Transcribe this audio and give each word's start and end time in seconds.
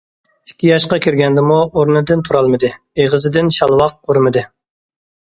ئىككى 0.51 0.71
ياشقا 0.71 0.99
كىرگەندىمۇ 1.07 1.59
ئورنىدىن 1.67 2.25
تۇرالمىدى، 2.31 2.75
ئېغىزىدىن 3.05 3.55
شالۋاق 3.61 3.99
قۇرۇمىدى. 4.09 4.49